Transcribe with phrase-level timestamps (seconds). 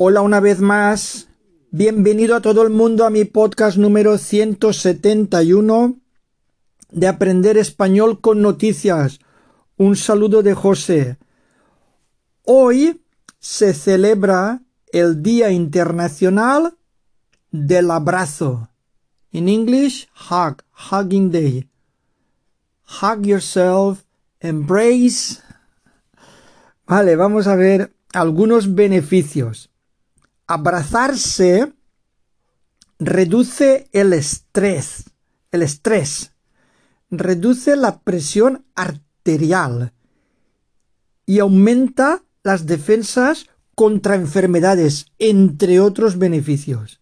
[0.00, 1.26] Hola una vez más.
[1.72, 5.98] Bienvenido a todo el mundo a mi podcast número 171
[6.92, 9.18] de Aprender Español con Noticias.
[9.76, 11.18] Un saludo de José.
[12.44, 13.02] Hoy
[13.40, 14.62] se celebra
[14.92, 16.78] el Día Internacional
[17.50, 18.70] del Abrazo.
[19.32, 20.62] In English, hug,
[20.92, 21.68] hugging day.
[23.02, 24.04] Hug yourself,
[24.38, 25.42] embrace.
[26.86, 29.72] Vale, vamos a ver algunos beneficios.
[30.48, 31.72] Abrazarse
[32.98, 35.10] reduce el estrés,
[35.52, 36.32] el estrés,
[37.10, 39.92] reduce la presión arterial
[41.26, 47.00] y aumenta las defensas contra enfermedades, entre otros beneficios.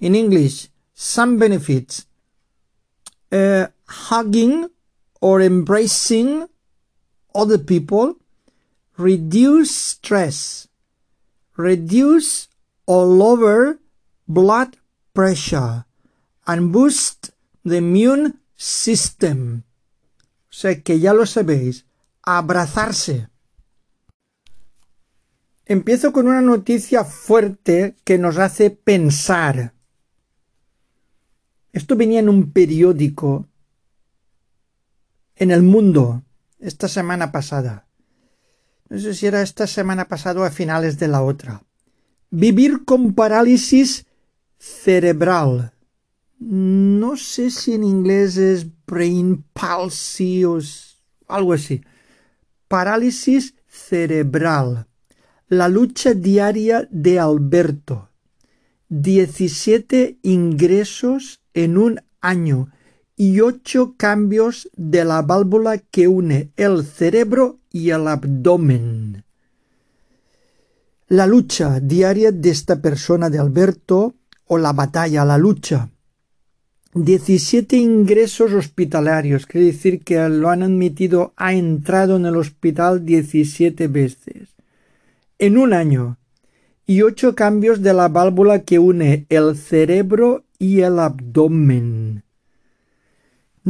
[0.00, 2.08] In English, some benefits.
[3.30, 4.68] Uh, hugging
[5.20, 6.48] or embracing
[7.34, 8.16] other people
[8.96, 10.69] reduce stress,
[11.60, 12.48] reduce
[12.86, 13.78] or lower
[14.26, 14.76] blood
[15.12, 15.84] pressure,
[16.46, 17.30] and boost
[17.64, 19.64] the immune system.
[20.50, 21.86] O sea que ya lo sabéis,
[22.22, 23.28] abrazarse.
[25.66, 29.74] Empiezo con una noticia fuerte que nos hace pensar.
[31.72, 33.46] Esto venía en un periódico
[35.36, 36.22] en el mundo
[36.58, 37.86] esta semana pasada.
[38.90, 41.62] No sé si era esta semana pasada o a finales de la otra.
[42.30, 44.04] Vivir con parálisis
[44.58, 45.72] cerebral.
[46.40, 50.58] No sé si en inglés es brain palsy o
[51.28, 51.82] algo así.
[52.66, 54.88] Parálisis cerebral.
[55.46, 58.10] La lucha diaria de Alberto.
[58.88, 62.72] 17 ingresos en un año
[63.20, 69.24] y ocho cambios de la válvula que une el cerebro y el abdomen.
[71.08, 74.14] La lucha diaria de esta persona de Alberto,
[74.46, 75.90] o la batalla, la lucha.
[76.94, 83.86] 17 ingresos hospitalarios, quiere decir que lo han admitido, ha entrado en el hospital 17
[83.88, 84.48] veces.
[85.38, 86.16] En un año.
[86.86, 92.22] Y ocho cambios de la válvula que une el cerebro y el abdomen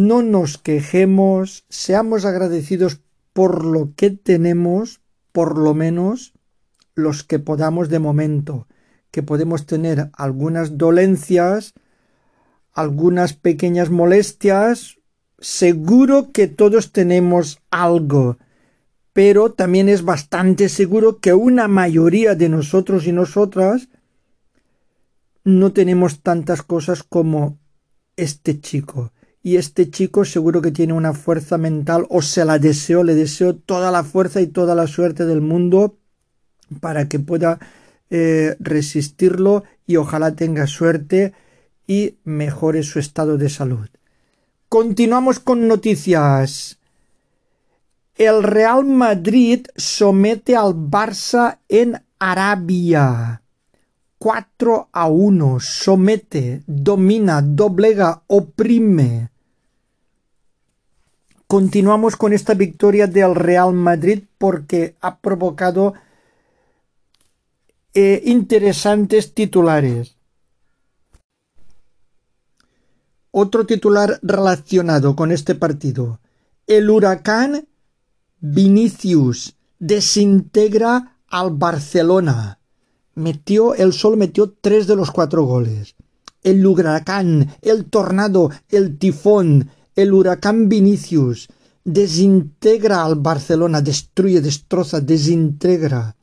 [0.01, 3.03] no nos quejemos, seamos agradecidos
[3.35, 6.33] por lo que tenemos, por lo menos
[6.95, 8.67] los que podamos de momento,
[9.11, 11.75] que podemos tener algunas dolencias,
[12.73, 14.97] algunas pequeñas molestias,
[15.39, 18.39] seguro que todos tenemos algo,
[19.13, 23.91] pero también es bastante seguro que una mayoría de nosotros y nosotras
[25.45, 27.59] no tenemos tantas cosas como
[28.17, 33.05] este chico y este chico seguro que tiene una fuerza mental o se la deseo,
[33.05, 35.97] le deseo toda la fuerza y toda la suerte del mundo
[36.81, 37.59] para que pueda
[38.11, 41.33] eh, resistirlo y ojalá tenga suerte
[41.87, 43.89] y mejore su estado de salud.
[44.69, 46.79] Continuamos con noticias.
[48.17, 53.43] El Real Madrid somete al Barça en Arabia.
[54.19, 59.30] 4 a 1, somete, domina, doblega, oprime.
[61.51, 65.95] Continuamos con esta victoria del Real Madrid porque ha provocado
[67.93, 70.15] eh, interesantes titulares.
[73.33, 76.21] Otro titular relacionado con este partido.
[76.69, 77.67] El huracán
[78.39, 82.61] Vinicius desintegra al Barcelona
[83.17, 85.97] metió, el sol metió tres de los cuatro goles.
[86.45, 91.49] El huracán, el tornado, el tifón, el huracán Vinicius
[91.85, 96.17] desintegra al Barcelona, destruye, destroza, desintegra.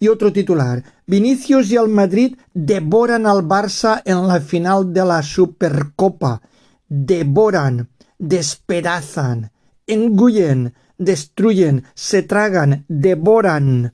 [0.00, 5.22] Y otro titular, Vinicius y el Madrid devoran al Barça en la final de la
[5.22, 6.40] Supercopa.
[6.88, 9.50] Devoran, despedazan,
[9.86, 13.92] engullen, destruyen, se tragan, devoran.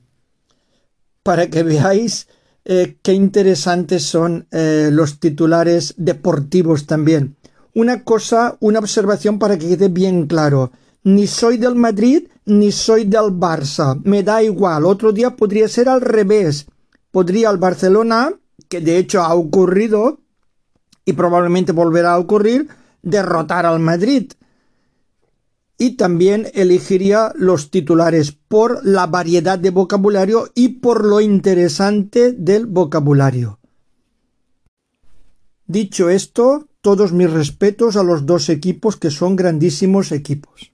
[1.23, 2.27] Para que veáis
[2.65, 7.35] eh, qué interesantes son eh, los titulares deportivos también.
[7.75, 10.71] Una cosa, una observación para que quede bien claro.
[11.03, 14.01] Ni soy del Madrid ni soy del Barça.
[14.03, 14.85] Me da igual.
[14.85, 16.65] Otro día podría ser al revés.
[17.11, 18.33] Podría el Barcelona,
[18.67, 20.21] que de hecho ha ocurrido
[21.05, 22.67] y probablemente volverá a ocurrir,
[23.03, 24.31] derrotar al Madrid
[25.77, 32.65] y también elegiría los titulares por la variedad de vocabulario y por lo interesante del
[32.65, 33.59] vocabulario.
[35.67, 40.71] Dicho esto, todos mis respetos a los dos equipos que son grandísimos equipos.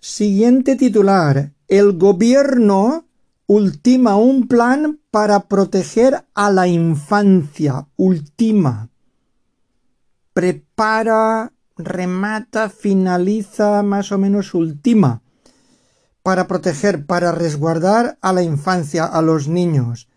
[0.00, 1.52] Siguiente titular.
[1.68, 3.04] El gobierno
[3.46, 7.88] ultima un plan para proteger a la infancia.
[7.96, 8.88] Ultima.
[10.32, 15.20] Prepara, remata, finaliza, más o menos ultima.
[16.22, 20.08] Para proteger, para resguardar a la infancia, a los niños.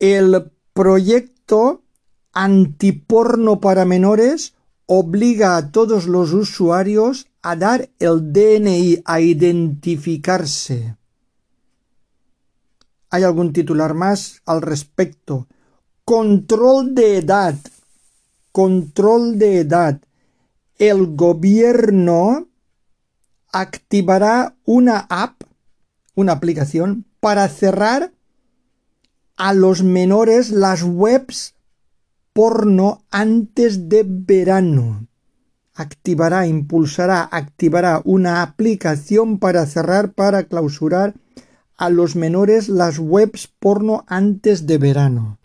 [0.00, 1.84] El proyecto
[2.32, 4.54] antiporno para menores
[4.86, 10.96] obliga a todos los usuarios a dar el DNI, a identificarse.
[13.08, 15.46] ¿Hay algún titular más al respecto?
[16.04, 17.56] Control de edad.
[18.52, 20.00] Control de edad.
[20.78, 22.48] El gobierno
[23.52, 25.42] activará una app,
[26.14, 28.12] una aplicación, para cerrar
[29.36, 31.54] a los menores las webs
[32.40, 35.06] porno antes de verano.
[35.74, 41.12] Activará, impulsará, activará una aplicación para cerrar, para clausurar
[41.76, 45.38] a los menores las webs porno antes de verano.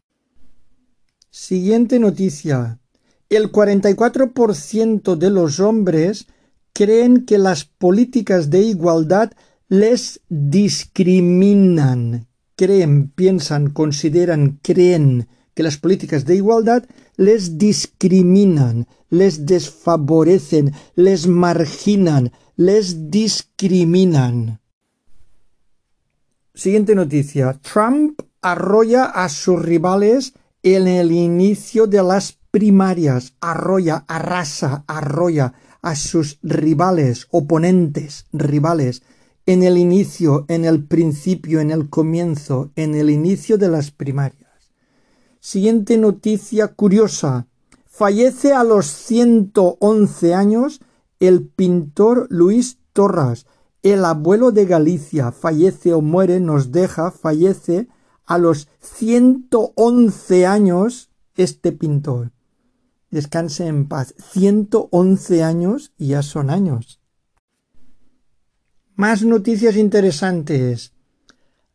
[1.31, 2.79] Siguiente noticia.
[3.27, 6.27] El 44% de los hombres
[6.71, 9.33] creen que las políticas de igualdad
[9.67, 12.27] les discriminan.
[12.55, 16.83] Creen, piensan, consideran, creen que las políticas de igualdad
[17.15, 24.59] les discriminan, les desfavorecen, les marginan, les discriminan.
[26.53, 27.59] Siguiente noticia.
[27.61, 33.33] Trump arrolla a sus rivales en el inicio de las primarias.
[33.39, 39.03] Arrolla, arrasa, arrolla a sus rivales, oponentes, rivales,
[39.45, 44.44] en el inicio, en el principio, en el comienzo, en el inicio de las primarias.
[45.45, 47.45] Siguiente noticia curiosa.
[47.85, 50.81] Fallece a los 111 años
[51.19, 53.45] el pintor Luis Torras,
[53.83, 57.87] el abuelo de Galicia fallece o muere, nos deja, fallece
[58.25, 62.31] a los 111 años este pintor.
[63.11, 64.15] Descanse en paz.
[64.31, 66.99] 111 años y ya son años.
[68.95, 70.93] Más noticias interesantes.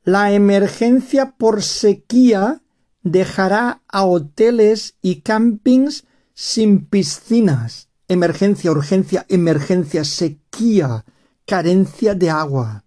[0.03, 2.63] La emergencia por sequía
[3.03, 6.05] dejará a hoteles y campings
[6.35, 7.89] sin piscinas.
[8.09, 11.05] Emergencia, urgencia, emergencia, sequía
[11.47, 12.85] carencia de agua.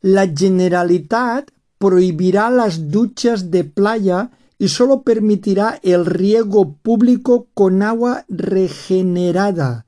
[0.00, 8.24] La Generalitat prohibirá las duchas de playa y solo permitirá el riego público con agua
[8.28, 9.85] regenerada.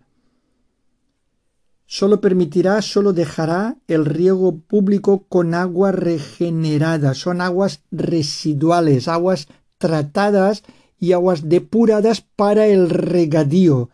[1.91, 7.15] Solo permitirá, solo dejará el riego público con agua regenerada.
[7.15, 9.49] Son aguas residuales, aguas
[9.79, 10.65] tratadas
[11.01, 13.89] y aguas depuradas para el regadío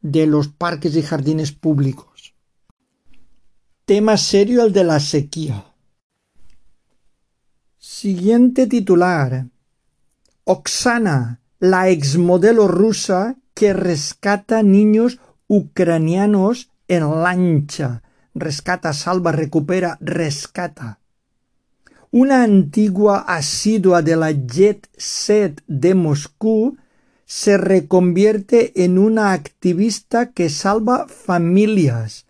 [0.00, 2.34] de los parques y jardines públicos.
[3.84, 5.64] Tema serio el de la sequía.
[7.78, 9.46] Siguiente titular.
[10.42, 18.02] Oksana, la exmodelo rusa que rescata niños ucranianos en lancha.
[18.34, 20.98] Rescata, salva, recupera, rescata.
[22.10, 26.76] Una antigua asidua de la Jet Set de Moscú
[27.26, 32.24] se reconvierte en una activista que salva familias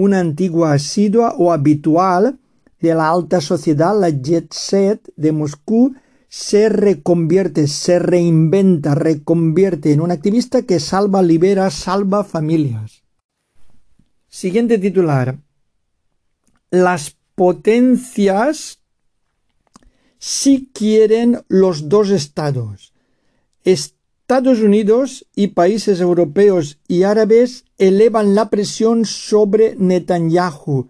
[0.00, 2.38] una antigua asidua o habitual
[2.80, 5.94] de la alta sociedad, la jet set de Moscú,
[6.30, 12.99] se reconvierte, se reinventa, reconvierte en un activista que salva, libera, salva familias.
[14.30, 15.38] Siguiente titular.
[16.70, 18.78] Las potencias
[20.20, 22.92] sí quieren los dos estados.
[23.64, 30.88] Estados Unidos y países europeos y árabes elevan la presión sobre Netanyahu.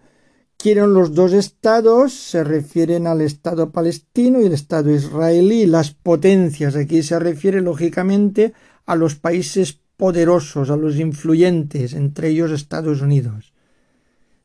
[0.55, 5.65] Quieren los dos estados, se refieren al Estado palestino y el Estado israelí.
[5.65, 8.53] Las potencias, aquí se refiere lógicamente
[8.85, 13.53] a los países poderosos, a los influyentes, entre ellos Estados Unidos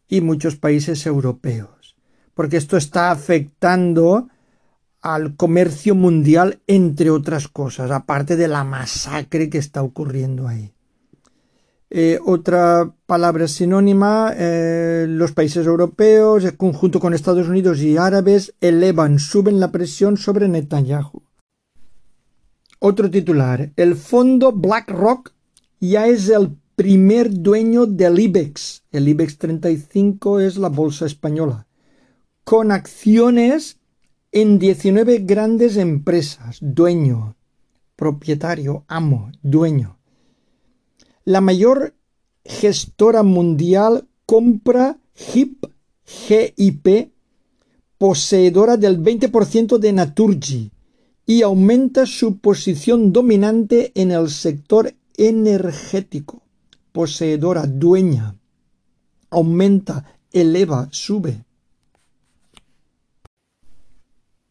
[0.06, 1.96] y muchos países europeos,
[2.34, 4.28] porque esto está afectando
[5.00, 10.74] al comercio mundial, entre otras cosas, aparte de la masacre que está ocurriendo ahí.
[11.88, 18.54] Eh, otra palabra sinónima, eh, los países europeos, en conjunto con Estados Unidos y árabes,
[18.60, 21.22] elevan, suben la presión sobre Netanyahu.
[22.78, 25.34] Otro titular, el fondo BlackRock
[25.80, 28.82] ya es el primer dueño del IBEX.
[28.92, 31.66] El IBEX 35 es la bolsa española.
[32.44, 33.78] Con acciones
[34.32, 37.36] en 19 grandes empresas, dueño,
[37.96, 39.98] propietario, amo, dueño.
[41.24, 41.94] La mayor
[42.44, 45.64] gestora mundial compra HIP,
[46.04, 47.10] GIP,
[47.98, 50.70] poseedora del 20% de Naturgy
[51.24, 56.42] y aumenta su posición dominante en el sector energético.
[56.92, 58.36] Poseedora, dueña.
[59.30, 61.44] Aumenta, eleva, sube.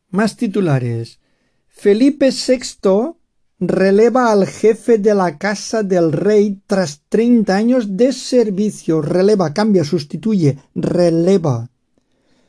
[0.09, 1.19] Más titulares.
[1.67, 3.15] Felipe VI
[3.59, 9.01] releva al jefe de la casa del rey tras 30 años de servicio.
[9.01, 11.69] Releva, cambia, sustituye, releva.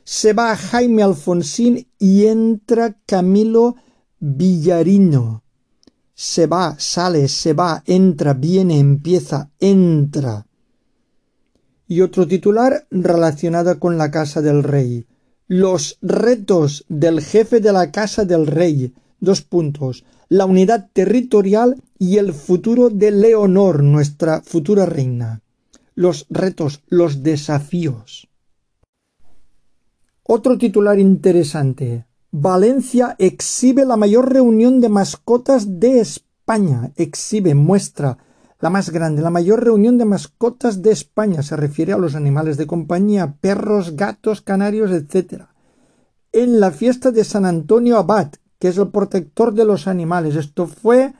[0.03, 3.75] Se va Jaime Alfonsín y entra Camilo
[4.19, 5.43] Villarino.
[6.19, 10.47] Se va, sale, se va, entra, viene, empieza, entra.
[11.87, 15.05] Y otro titular relacionado con la casa del rey.
[15.47, 18.93] Los retos del jefe de la casa del rey.
[19.19, 25.41] Dos puntos la unidad territorial y el futuro de Leonor, nuestra futura reina.
[25.95, 28.27] Los retos, los desafíos.
[30.23, 32.06] Otro titular interesante.
[32.31, 36.91] Valencia exhibe la mayor reunión de mascotas de España.
[36.95, 38.17] Exhibe, muestra
[38.59, 41.41] la más grande, la mayor reunión de mascotas de España.
[41.41, 45.43] Se refiere a los animales de compañía, perros, gatos, canarios, etc.
[46.31, 50.35] En la fiesta de San Antonio Abad, que es el protector de los animales.
[50.35, 51.13] Esto fue,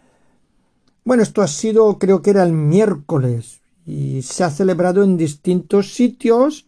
[1.05, 5.93] bueno, esto ha sido, creo que era el miércoles, y se ha celebrado en distintos
[5.93, 6.66] sitios,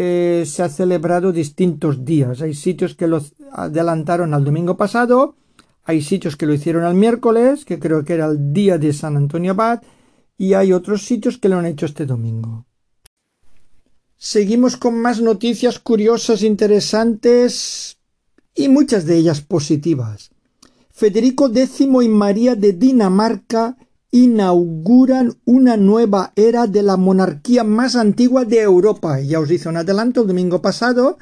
[0.00, 2.40] eh, se ha celebrado distintos días.
[2.40, 5.34] Hay sitios que lo adelantaron al domingo pasado,
[5.82, 9.16] hay sitios que lo hicieron al miércoles, que creo que era el día de San
[9.16, 9.82] Antonio Abad,
[10.36, 12.64] y hay otros sitios que lo han hecho este domingo.
[14.16, 17.98] Seguimos con más noticias curiosas, interesantes,
[18.54, 20.30] y muchas de ellas positivas.
[20.92, 23.76] Federico X y María de Dinamarca
[24.10, 29.20] inauguran una nueva era de la monarquía más antigua de Europa.
[29.20, 31.18] Ya os hice un adelanto el domingo pasado.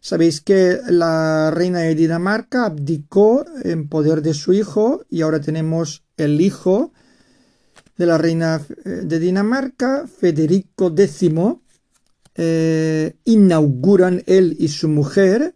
[0.00, 6.04] Sabéis que la reina de Dinamarca abdicó en poder de su hijo y ahora tenemos
[6.16, 6.92] el hijo
[7.96, 11.32] de la reina eh, de Dinamarca, Federico X.
[12.38, 15.55] Eh, inauguran él y su mujer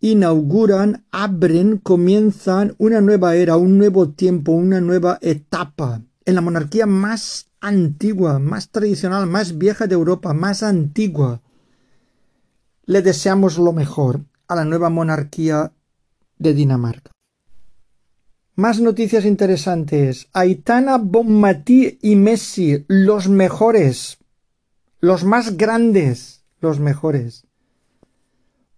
[0.00, 6.86] inauguran, abren, comienzan una nueva era, un nuevo tiempo, una nueva etapa en la monarquía
[6.86, 11.40] más antigua, más tradicional, más vieja de Europa, más antigua.
[12.84, 15.72] Le deseamos lo mejor a la nueva monarquía
[16.38, 17.12] de Dinamarca.
[18.54, 20.28] Más noticias interesantes.
[20.32, 24.18] Aitana, Bonmatí y Messi, los mejores,
[25.00, 27.46] los más grandes, los mejores.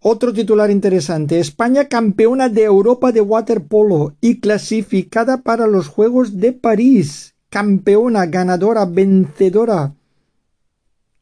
[0.00, 1.40] Otro titular interesante.
[1.40, 7.34] España campeona de Europa de waterpolo y clasificada para los Juegos de París.
[7.50, 9.94] Campeona, ganadora, vencedora.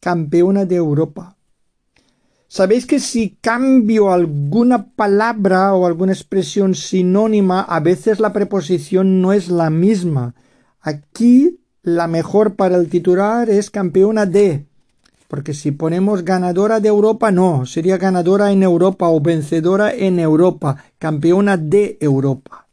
[0.01, 1.37] Campeona de Europa.
[2.49, 9.33] Sabéis que si cambio alguna palabra o alguna expresión sinónima, a veces la preposición no
[9.33, 10.35] es la misma.
[10.81, 14.67] Aquí la mejor para el titular es campeona de
[15.29, 20.85] porque si ponemos ganadora de Europa, no, sería ganadora en Europa o vencedora en Europa,
[20.99, 22.67] campeona de Europa.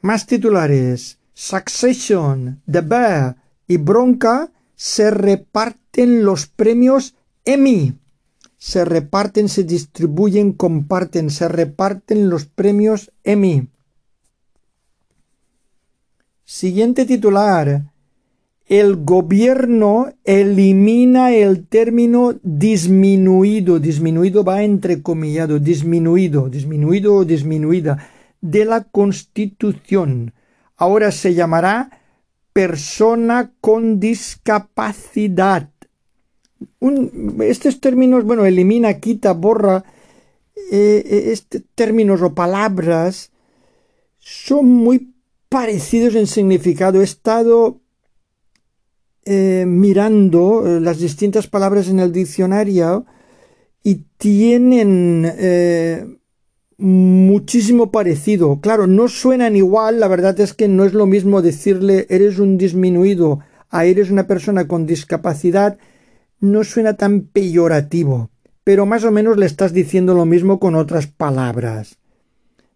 [0.00, 1.18] Más titulares.
[1.32, 7.98] Succession, The Bear y Bronca se reparten los premios Emmy.
[8.58, 13.68] Se reparten, se distribuyen, comparten, se reparten los premios Emmy.
[16.44, 17.91] Siguiente titular
[18.66, 28.08] el gobierno elimina el término disminuido, disminuido va entrecomillado, disminuido, disminuido o disminuida,
[28.40, 30.32] de la Constitución.
[30.76, 32.00] Ahora se llamará
[32.52, 35.68] persona con discapacidad.
[37.40, 39.84] estos términos, bueno, elimina, quita, borra,
[40.70, 43.32] eh, este, términos o palabras
[44.18, 45.14] son muy
[45.48, 47.02] parecidos en significado.
[47.02, 47.81] Estado
[49.24, 53.06] eh, mirando eh, las distintas palabras en el diccionario
[53.84, 56.18] y tienen eh,
[56.76, 58.60] muchísimo parecido.
[58.60, 62.58] Claro, no suenan igual, la verdad es que no es lo mismo decirle eres un
[62.58, 63.38] disminuido
[63.70, 65.78] a eres una persona con discapacidad,
[66.40, 68.30] no suena tan peyorativo,
[68.64, 71.96] pero más o menos le estás diciendo lo mismo con otras palabras.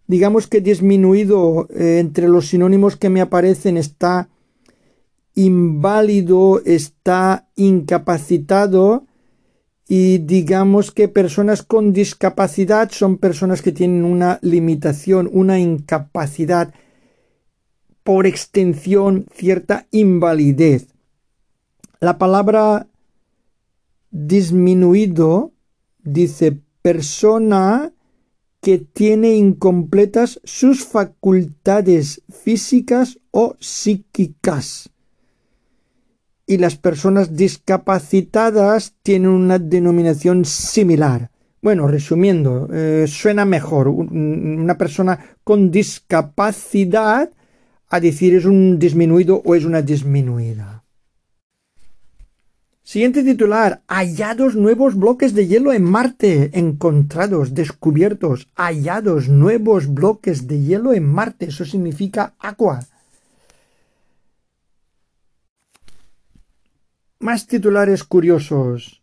[0.06, 4.28] Digamos que disminuido entre los sinónimos que me aparecen está
[5.37, 9.07] inválido, está incapacitado
[9.87, 16.75] y digamos que personas con discapacidad son personas que tienen una limitación, una incapacidad,
[18.02, 20.88] por extensión, cierta invalidez.
[22.00, 22.88] La palabra
[24.11, 25.52] disminuido,
[26.02, 27.93] dice persona
[28.61, 34.90] que tiene incompletas sus facultades físicas o psíquicas.
[36.46, 41.30] Y las personas discapacitadas tienen una denominación similar.
[41.60, 47.30] Bueno, resumiendo, eh, suena mejor una persona con discapacidad
[47.88, 50.84] a decir es un disminuido o es una disminuida.
[52.82, 53.82] Siguiente titular.
[53.88, 56.50] Hallados nuevos bloques de hielo en Marte.
[56.52, 61.46] Encontrados, descubiertos, hallados nuevos bloques de hielo en Marte.
[61.46, 62.86] Eso significa agua.
[67.18, 69.02] Más titulares curiosos.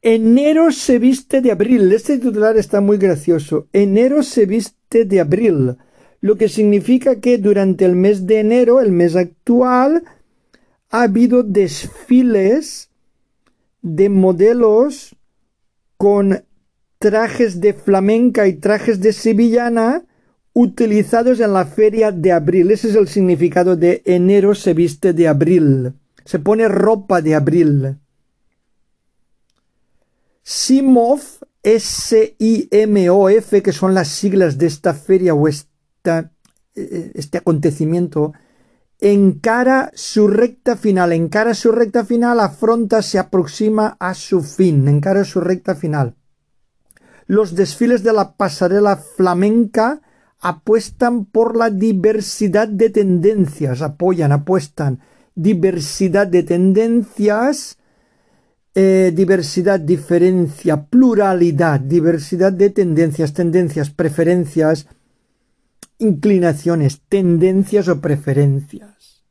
[0.00, 1.92] Enero se viste de abril.
[1.92, 3.66] Este titular está muy gracioso.
[3.72, 5.76] Enero se viste de abril.
[6.20, 10.04] Lo que significa que durante el mes de enero, el mes actual,
[10.90, 12.90] ha habido desfiles
[13.82, 15.16] de modelos
[15.96, 16.44] con
[16.98, 20.04] trajes de flamenca y trajes de sevillana
[20.52, 22.70] utilizados en la feria de abril.
[22.70, 25.92] Ese es el significado de enero se viste de abril.
[26.26, 27.98] Se pone ropa de abril.
[30.42, 36.32] SIMOF, S-I-M-O-F, que son las siglas de esta feria o esta,
[36.74, 38.32] eh, este acontecimiento,
[38.98, 45.24] encara su recta final, encara su recta final, afronta, se aproxima a su fin, encara
[45.24, 46.16] su recta final.
[47.26, 50.00] Los desfiles de la pasarela flamenca
[50.40, 55.00] apuestan por la diversidad de tendencias, apoyan, apuestan
[55.36, 57.78] diversidad de tendencias
[58.78, 64.86] eh, diversidad, diferencia, pluralidad, diversidad de tendencias, tendencias, preferencias,
[65.98, 69.24] inclinaciones, tendencias o preferencias.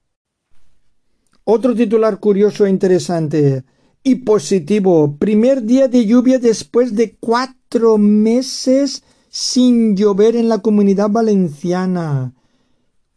[1.43, 3.63] Otro titular curioso e interesante
[4.01, 5.15] y positivo.
[5.19, 12.33] Primer día de lluvia después de cuatro meses sin llover en la comunidad valenciana.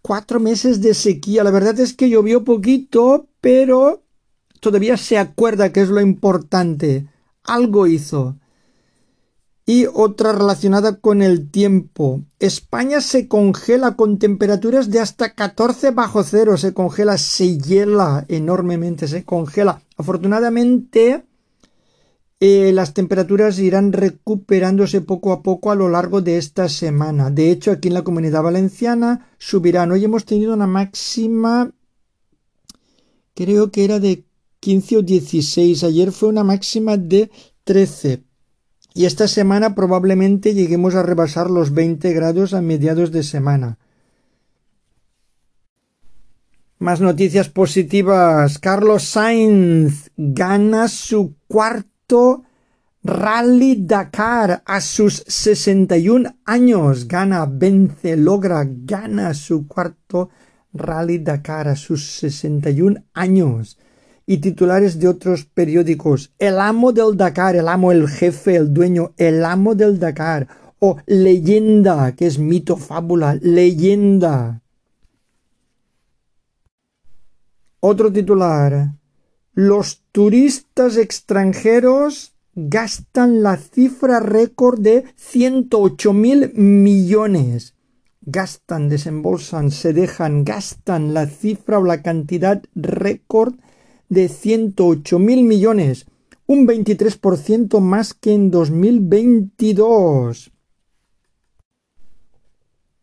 [0.09, 1.45] Cuatro meses de sequía.
[1.45, 4.05] La verdad es que llovió poquito, pero
[4.59, 7.07] todavía se acuerda que es lo importante.
[7.45, 8.39] Algo hizo.
[9.67, 12.23] Y otra relacionada con el tiempo.
[12.39, 16.57] España se congela con temperaturas de hasta 14 bajo cero.
[16.57, 19.83] Se congela, se hiela enormemente, se congela.
[19.99, 21.27] Afortunadamente,
[22.41, 27.31] eh, las temperaturas irán recuperándose poco a poco a lo largo de esta semana.
[27.31, 29.91] De hecho, aquí en la comunidad valenciana subirán.
[29.91, 31.73] Hoy hemos tenido una máxima,
[33.35, 34.25] creo que era de
[34.61, 35.83] 15 o 16.
[35.83, 37.31] Ayer fue una máxima de
[37.65, 38.23] 13.
[38.95, 43.79] Y esta semana probablemente lleguemos a rebasar los 20 grados a mediados de semana.
[46.79, 48.61] Más noticias positivas.
[48.61, 51.98] Carlos Sainz gana su cuarto
[53.03, 57.07] Rally Dakar a sus 61 años.
[57.07, 60.31] Gana, vence, logra, gana su cuarto
[60.73, 63.79] Rally Dakar a sus 61 años
[64.27, 66.33] y titulares de otros periódicos.
[66.39, 70.47] El amo del Dakar, el amo, el jefe, el dueño, el amo del Dakar.
[70.81, 74.61] O leyenda, que es mito, fábula, leyenda.
[77.81, 78.93] Otro titular.
[79.55, 87.77] Los turistas extranjeros gastan la cifra récord de 108 mil millones.
[88.23, 93.55] Gastan, desembolsan, se dejan, gastan la cifra o la cantidad récord
[94.09, 96.07] de 108 mil millones,
[96.49, 100.51] un 23% más que en 2022.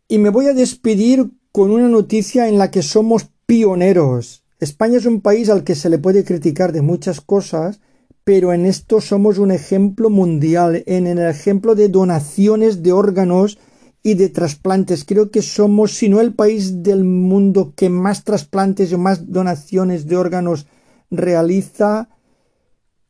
[0.09, 4.44] Y me voy a despedir con una noticia en la que somos pioneros.
[4.59, 7.81] España es un país al que se le puede criticar de muchas cosas,
[8.23, 13.59] pero en esto somos un ejemplo mundial, en el ejemplo de donaciones de órganos
[14.01, 15.03] y de trasplantes.
[15.03, 20.07] Creo que somos, si no el país del mundo que más trasplantes o más donaciones
[20.07, 20.67] de órganos
[21.11, 22.09] realiza,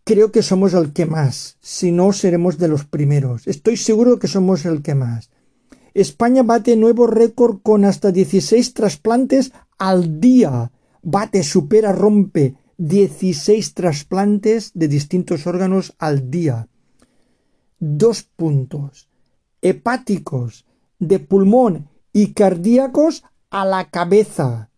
[0.03, 3.47] creo que somos el que más, si no seremos de los primeros.
[3.47, 5.29] Estoy seguro que somos el que más.
[5.93, 10.71] España bate nuevo récord con hasta 16 trasplantes al día.
[11.07, 16.67] Bate, supera, rompe 16 trasplantes de distintos órganos al día.
[17.79, 19.07] Dos puntos.
[19.61, 20.65] Hepáticos,
[20.97, 24.71] de pulmón y cardíacos a la cabeza.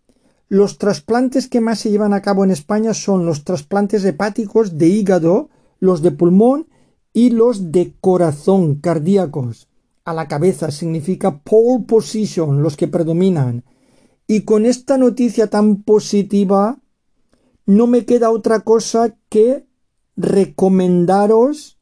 [0.50, 4.88] Los trasplantes que más se llevan a cabo en España son los trasplantes hepáticos de
[4.88, 6.68] hígado, los de pulmón
[7.14, 9.70] y los de corazón cardíacos.
[10.04, 13.64] A la cabeza significa pole position, los que predominan.
[14.28, 16.80] Y con esta noticia tan positiva,
[17.66, 19.66] no me queda otra cosa que
[20.18, 21.78] recomendaros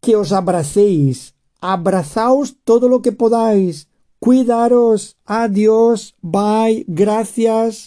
[0.00, 1.34] que os abracéis.
[1.60, 3.88] Abrazaos todo lo que podáis.
[4.18, 5.16] Cuidaros.
[5.24, 6.14] Adiós.
[6.20, 6.84] Bye.
[6.86, 7.74] Gracias.